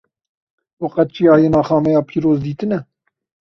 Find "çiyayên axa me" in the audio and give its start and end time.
1.15-1.91